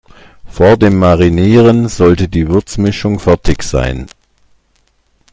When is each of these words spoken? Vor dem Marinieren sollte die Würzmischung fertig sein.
Vor 0.47 0.77
dem 0.77 0.97
Marinieren 0.97 1.87
sollte 1.87 2.27
die 2.27 2.47
Würzmischung 2.47 3.19
fertig 3.19 3.61
sein. 3.61 4.07